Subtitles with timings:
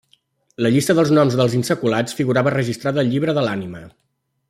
[0.65, 3.85] La llista dels noms dels insaculats figurava registrada al Llibre de l'Ànima.